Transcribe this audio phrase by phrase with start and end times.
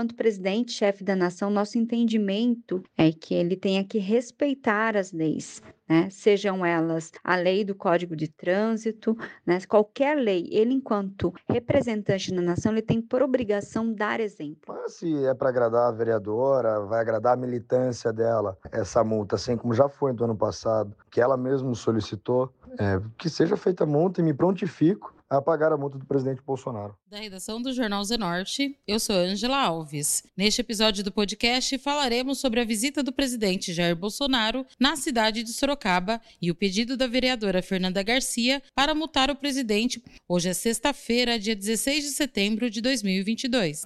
[0.00, 5.62] Enquanto presidente, chefe da nação, nosso entendimento é que ele tenha que respeitar as leis,
[5.86, 6.08] né?
[6.10, 9.14] sejam elas a lei do Código de Trânsito,
[9.44, 9.58] né?
[9.68, 14.74] qualquer lei, ele, enquanto representante da nação, ele tem por obrigação dar exemplo.
[14.74, 19.54] Mas se é para agradar a vereadora, vai agradar a militância dela, essa multa, assim
[19.54, 23.86] como já foi no ano passado, que ela mesmo solicitou, é, que seja feita a
[23.86, 26.96] multa e me prontifico a pagar a multa do presidente Bolsonaro.
[27.08, 30.24] Da redação do Jornal Zenorte, eu sou Angela Alves.
[30.36, 35.52] Neste episódio do podcast falaremos sobre a visita do presidente Jair Bolsonaro na cidade de
[35.52, 40.02] Sorocaba e o pedido da vereadora Fernanda Garcia para multar o presidente.
[40.28, 43.84] Hoje é sexta-feira, dia 16 de setembro de 2022.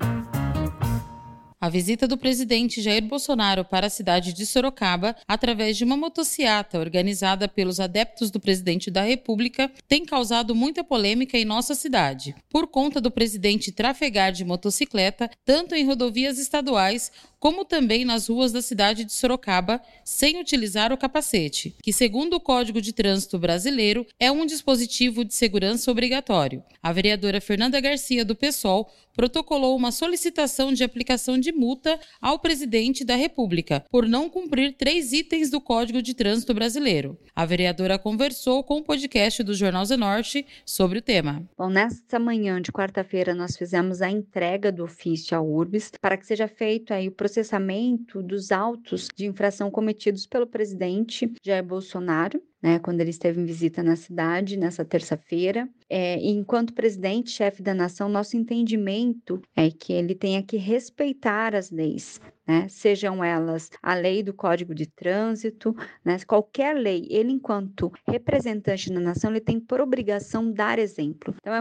[1.65, 6.79] A visita do presidente Jair Bolsonaro para a cidade de Sorocaba, através de uma motociata
[6.79, 12.35] organizada pelos adeptos do presidente da República, tem causado muita polêmica em nossa cidade.
[12.51, 17.11] Por conta do presidente trafegar de motocicleta, tanto em rodovias estaduais
[17.45, 22.41] como também nas ruas da cidade de Sorocaba, sem utilizar o capacete, que, segundo o
[22.41, 26.65] Código de Trânsito Brasileiro, é um dispositivo de segurança obrigatório.
[26.83, 33.05] A vereadora Fernanda Garcia, do PSOL, protocolou uma solicitação de aplicação de multa ao presidente
[33.05, 37.17] da República por não cumprir três itens do Código de Trânsito Brasileiro.
[37.37, 41.45] A vereadora conversou com o podcast do Jornal Zenorte sobre o tema.
[41.57, 46.27] Bom, nesta manhã de quarta-feira, nós fizemos a entrega do ofício ao URBS para que
[46.27, 52.41] seja feito aí o procedimento processamento dos autos de infração cometidos pelo presidente Jair Bolsonaro,
[52.63, 55.69] né, quando ele esteve em visita na cidade nessa terça-feira.
[55.91, 61.73] É, enquanto presidente, chefe da nação, nosso entendimento é que ele tenha que respeitar as
[61.73, 62.69] leis, né?
[62.69, 66.19] sejam elas a lei do Código de Trânsito, né?
[66.27, 71.35] qualquer lei, ele, enquanto representante da nação, ele tem por obrigação dar exemplo.
[71.41, 71.55] Então,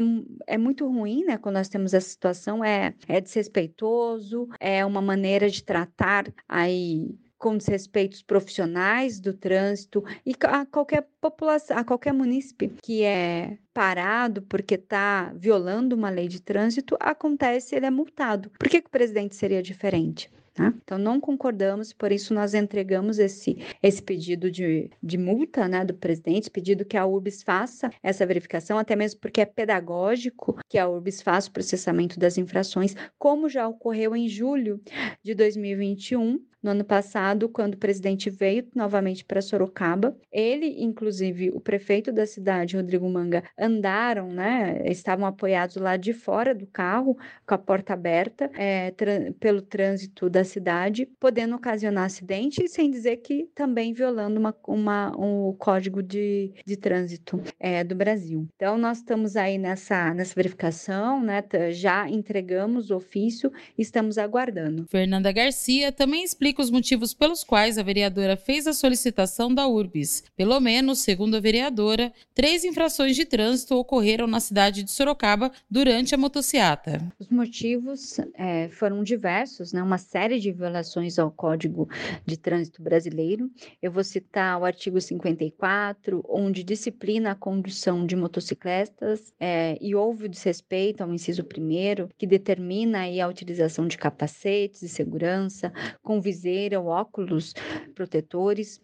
[0.48, 5.02] é, é muito ruim né, quando nós temos essa situação, é, é desrespeitoso, é uma
[5.02, 7.08] maneira de tratar aí
[7.44, 14.42] com desrespeitos profissionais do trânsito e a qualquer população, a qualquer munícipe que é parado
[14.44, 18.50] porque está violando uma lei de trânsito, acontece, ele é multado.
[18.58, 20.32] Por que, que o presidente seria diferente?
[20.54, 20.72] Tá?
[20.84, 25.96] Então, não concordamos, por isso nós entregamos esse, esse pedido de, de multa né, do
[25.96, 30.88] presidente, pedido que a URBS faça essa verificação, até mesmo porque é pedagógico que a
[30.88, 34.80] URBS faça o processamento das infrações, como já ocorreu em julho
[35.24, 40.18] de 2021, no ano passado, quando o presidente veio novamente para Sorocaba.
[40.32, 44.82] Ele, inclusive, o prefeito da cidade, Rodrigo Manga, andaram, né?
[44.86, 48.94] Estavam apoiados lá de fora do carro, com a porta aberta, é,
[49.40, 55.54] pelo trânsito da cidade, podendo ocasionar acidente, sem dizer que também violando uma, uma, um
[55.58, 58.48] código de, de trânsito é, do Brasil.
[58.56, 61.44] Então, nós estamos aí nessa, nessa verificação, né?
[61.72, 64.86] Já entregamos o ofício, estamos aguardando.
[64.90, 69.68] Fernanda Garcia também explica explica os motivos pelos quais a vereadora fez a solicitação da
[69.68, 70.24] URBS.
[70.36, 76.14] Pelo menos, segundo a vereadora, três infrações de trânsito ocorreram na cidade de Sorocaba durante
[76.14, 77.02] a motociata.
[77.20, 79.82] Os motivos é, foram diversos, né?
[79.82, 81.90] uma série de violações ao Código
[82.26, 83.50] de Trânsito Brasileiro.
[83.82, 90.26] Eu vou citar o artigo 54, onde disciplina a condução de motocicletas é, e houve
[90.26, 96.22] o desrespeito ao inciso primeiro, que determina aí a utilização de capacetes de segurança com
[96.22, 97.54] visão viseira óculos
[97.96, 98.82] protetores.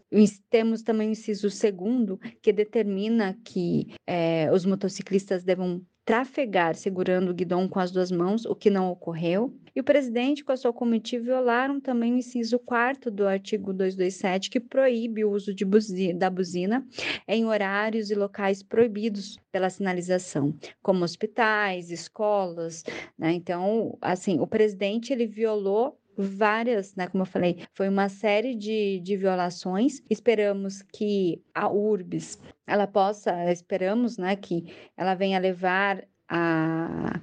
[0.49, 7.33] Temos também o inciso segundo, que determina que é, os motociclistas devem trafegar segurando o
[7.35, 9.53] guidão com as duas mãos, o que não ocorreu.
[9.75, 14.49] E o presidente, com a sua comitiva, violaram também o inciso 4 do artigo 227,
[14.49, 16.83] que proíbe o uso buzina, da buzina
[17.27, 22.83] em horários e locais proibidos pela sinalização, como hospitais, escolas.
[23.15, 23.33] Né?
[23.33, 28.99] Então, assim, o presidente ele violou várias, né, como eu falei, foi uma série de,
[28.99, 30.01] de violações.
[30.09, 34.65] Esperamos que a URBS, ela possa, esperamos, né, que
[34.97, 37.19] ela venha levar a,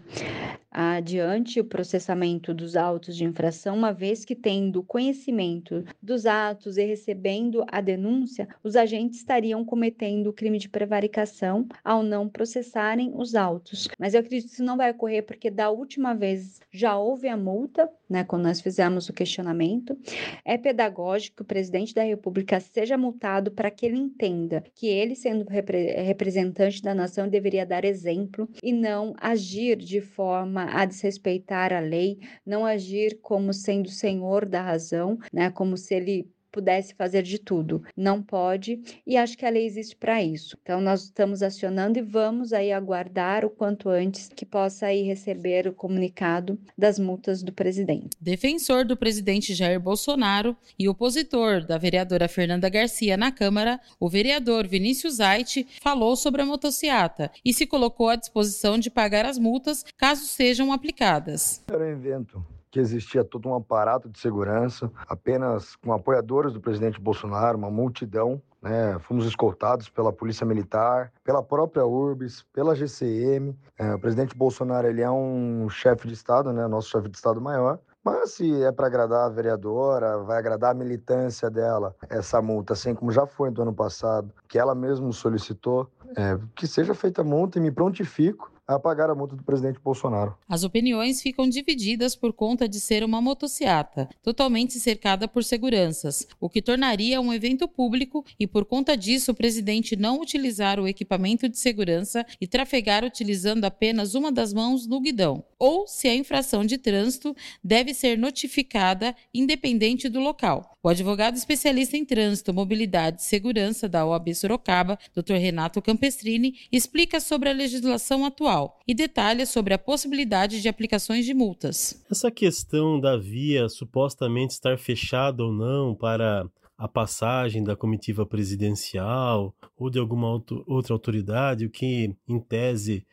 [0.76, 6.84] adiante o processamento dos autos de infração, uma vez que, tendo conhecimento dos atos e
[6.84, 13.34] recebendo a denúncia, os agentes estariam cometendo o crime de prevaricação ao não processarem os
[13.34, 13.88] autos.
[13.99, 17.38] Mas eu acredito que isso não vai ocorrer porque, da última vez, já houve a
[17.38, 19.96] multa, né, quando nós fizemos o questionamento.
[20.44, 25.14] É pedagógico que o presidente da República seja multado para que ele entenda que ele,
[25.14, 31.73] sendo repre representante da nação, deveria dar exemplo e não agir de forma a desrespeitar
[31.73, 37.23] a lei, não agir como sendo senhor da razão, né, como se ele pudesse fazer
[37.23, 37.82] de tudo.
[37.94, 40.56] Não pode e acho que a lei existe para isso.
[40.62, 45.69] Então nós estamos acionando e vamos aí aguardar o quanto antes que possa aí receber
[45.69, 48.17] o comunicado das multas do presidente.
[48.19, 54.67] Defensor do presidente Jair Bolsonaro e opositor da vereadora Fernanda Garcia na Câmara, o vereador
[54.67, 59.85] Vinícius Aite falou sobre a motociata e se colocou à disposição de pagar as multas
[59.99, 61.62] caso sejam aplicadas.
[61.69, 67.00] Era um evento que existia todo um aparato de segurança, apenas com apoiadores do presidente
[67.00, 68.40] Bolsonaro, uma multidão.
[68.61, 68.99] Né?
[69.00, 73.56] Fomos escoltados pela Polícia Militar, pela própria URBS, pela GCM.
[73.78, 76.69] É, o presidente Bolsonaro ele é um chefe de Estado, né?
[76.69, 80.75] nosso chefe de Estado maior, mas se é para agradar a vereadora, vai agradar a
[80.75, 85.90] militância dela, essa multa, assim como já foi do ano passado, que ela mesmo solicitou,
[86.14, 89.79] é, que seja feita a multa e me prontifico a pagar a multa do presidente
[89.79, 90.37] Bolsonaro.
[90.49, 96.49] As opiniões ficam divididas por conta de ser uma motociata, totalmente cercada por seguranças, o
[96.49, 101.49] que tornaria um evento público e por conta disso o presidente não utilizar o equipamento
[101.49, 105.45] de segurança e trafegar utilizando apenas uma das mãos no guidão.
[105.59, 110.77] Ou se a infração de trânsito deve ser notificada independente do local.
[110.83, 115.35] O advogado especialista em trânsito, mobilidade e segurança da OAB Sorocaba, Dr.
[115.35, 118.56] Renato Campestrini, explica sobre a legislação atual
[118.87, 122.05] e detalha sobre a possibilidade de aplicações de multas.
[122.11, 126.49] Essa questão da via supostamente estar fechada ou não para
[126.79, 130.29] a passagem da comitiva presidencial ou de alguma
[130.67, 133.06] outra autoridade, o que, em tese,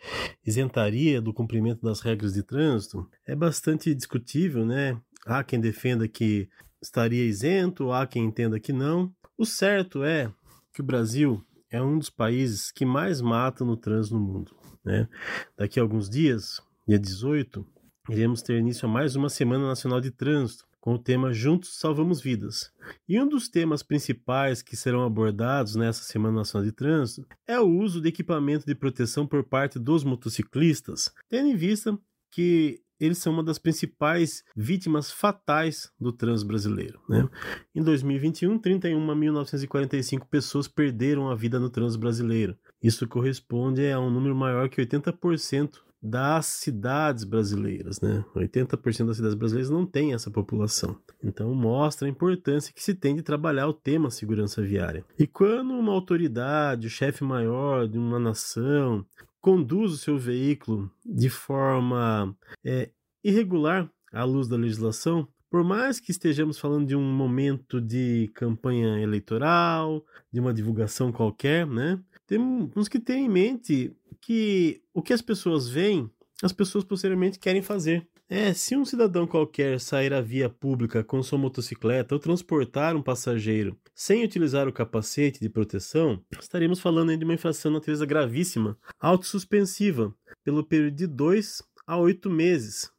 [0.46, 5.00] isentaria do cumprimento das regras de trânsito, é bastante discutível, né?
[5.26, 6.50] Há quem defenda que
[6.82, 9.12] estaria isento, há quem entenda que não.
[9.38, 10.30] O certo é
[10.74, 11.44] que o Brasil
[11.74, 14.56] é um dos países que mais mata no trânsito no mundo.
[14.86, 15.10] Né?
[15.58, 17.66] Daqui a alguns dias, dia 18,
[18.10, 22.22] iremos ter início a mais uma Semana Nacional de Trânsito, com o tema Juntos Salvamos
[22.22, 22.72] Vidas.
[23.10, 27.68] E um dos temas principais que serão abordados nessa Semana Nacional de Trânsito é o
[27.68, 31.98] uso de equipamento de proteção por parte dos motociclistas, tendo em vista
[32.30, 37.00] que eles são uma das principais vítimas fatais do trânsito brasileiro.
[37.10, 37.28] Né?
[37.76, 42.58] Em 2021, 31.945 pessoas perderam a vida no trânsito brasileiro.
[42.82, 48.26] Isso corresponde a um número maior que 80% das cidades brasileiras, né?
[48.36, 50.98] 80% das cidades brasileiras não tem essa população.
[51.24, 55.06] Então mostra a importância que se tem de trabalhar o tema segurança viária.
[55.18, 59.06] E quando uma autoridade, o chefe maior de uma nação,
[59.44, 62.90] conduz o seu veículo de forma é,
[63.22, 69.02] irregular à luz da legislação, por mais que estejamos falando de um momento de campanha
[69.02, 72.00] eleitoral, de uma divulgação qualquer, né?
[72.26, 76.10] Temos que ter em mente que o que as pessoas veem,
[76.42, 78.08] as pessoas posteriormente querem fazer.
[78.30, 83.02] É, se um cidadão qualquer sair à via pública com sua motocicleta ou transportar um
[83.02, 88.78] passageiro sem utilizar o capacete de proteção, estaríamos falando de uma infração de natureza gravíssima,
[89.00, 90.14] autossuspensiva,
[90.44, 92.92] pelo período de 2 a 8 meses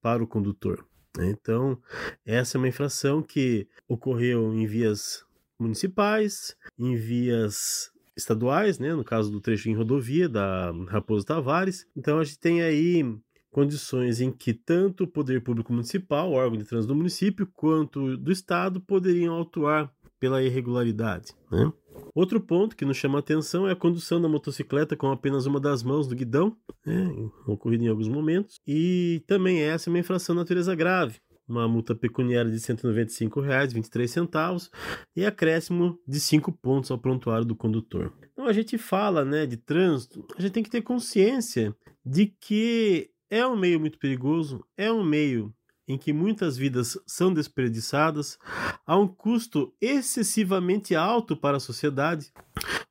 [0.00, 0.86] para o condutor.
[1.18, 1.80] Então,
[2.24, 5.24] essa é uma infração que ocorreu em vias
[5.58, 11.86] municipais, em vias estaduais, né, no caso do trecho em rodovia da Raposo Tavares.
[11.96, 13.04] Então, a gente tem aí
[13.50, 18.30] condições em que tanto o poder público municipal, órgão de trânsito do município, quanto do
[18.30, 19.90] estado poderiam atuar
[20.20, 21.32] pela irregularidade.
[21.50, 21.72] Né?
[22.14, 25.60] Outro ponto que nos chama a atenção é a condução da motocicleta com apenas uma
[25.60, 27.08] das mãos do guidão, né,
[27.46, 31.94] ocorrido em alguns momentos, e também essa é uma infração de natureza grave, uma multa
[31.94, 34.70] pecuniária de R$ 195,23
[35.16, 38.12] e acréscimo de 5 pontos ao prontuário do condutor.
[38.32, 41.74] Então a gente fala né, de trânsito, a gente tem que ter consciência
[42.04, 45.54] de que é um meio muito perigoso, é um meio
[45.86, 48.38] em que muitas vidas são desperdiçadas,
[48.86, 52.30] há um custo excessivamente alto para a sociedade.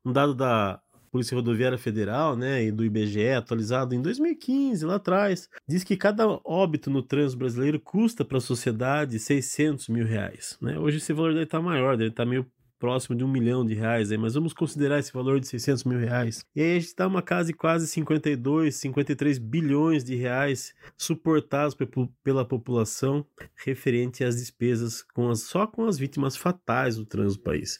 [0.03, 5.49] Um dado da Polícia Rodoviária Federal né, e do IBGE, atualizado em 2015, lá atrás,
[5.67, 10.57] diz que cada óbito no trânsito brasileiro custa para a sociedade 600 mil reais.
[10.61, 10.77] Né?
[10.77, 12.45] Hoje esse valor deve estar maior, deve estar meio
[12.79, 15.99] próximo de um milhão de reais, aí, mas vamos considerar esse valor de 600 mil
[15.99, 16.45] reais.
[16.55, 21.75] E aí a gente dá uma casa de quase 52, 53 bilhões de reais suportados
[22.23, 27.43] pela população referente às despesas com as, só com as vítimas fatais do trânsito do
[27.43, 27.79] país.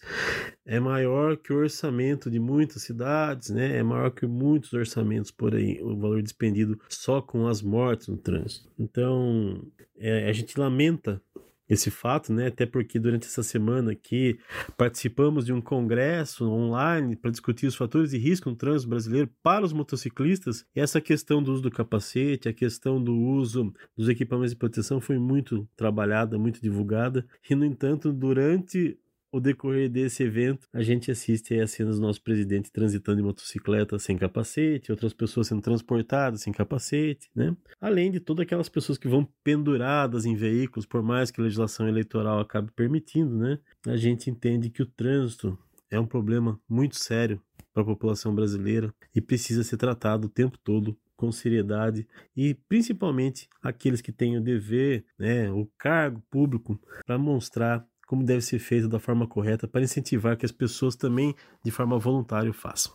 [0.66, 3.78] É maior que o orçamento de muitas cidades, né?
[3.78, 8.18] é maior que muitos orçamentos por aí, o valor despendido só com as mortes no
[8.18, 8.70] trânsito.
[8.78, 9.62] Então,
[9.98, 11.22] é, a gente lamenta
[11.70, 12.48] esse fato, né?
[12.48, 14.40] Até porque durante essa semana aqui
[14.78, 19.66] participamos de um congresso online para discutir os fatores de risco no trânsito brasileiro para
[19.66, 20.66] os motociclistas.
[20.76, 25.02] E essa questão do uso do capacete, a questão do uso dos equipamentos de proteção
[25.02, 27.26] foi muito trabalhada, muito divulgada.
[27.50, 28.98] E no entanto, durante
[29.32, 34.00] o decorrer desse evento, a gente assiste as cenas do nosso presidente transitando de motocicleta
[34.00, 37.56] sem capacete, outras pessoas sendo transportadas sem capacete, né?
[37.80, 41.88] Além de todas aquelas pessoas que vão penduradas em veículos, por mais que a legislação
[41.88, 43.60] eleitoral acabe permitindo, né?
[43.86, 45.58] A gente entende que o trânsito
[45.90, 47.42] é um problema muito sério
[47.74, 53.50] para a população brasileira e precisa ser tratado o tempo todo com seriedade e principalmente
[53.62, 58.88] aqueles que têm o dever, né, o cargo público para mostrar como deve ser feito
[58.88, 62.94] da forma correta para incentivar que as pessoas também de forma voluntária façam.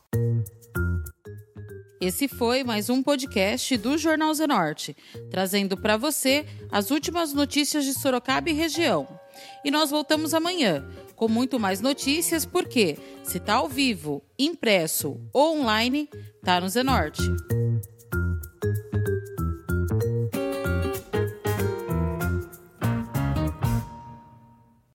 [2.00, 4.96] Esse foi mais um podcast do Jornal Zenorte,
[5.30, 9.06] trazendo para você as últimas notícias de Sorocaba e região.
[9.64, 15.60] E nós voltamos amanhã com muito mais notícias, porque se tá ao vivo, impresso ou
[15.60, 16.08] online,
[16.42, 17.22] tá no Zenorte.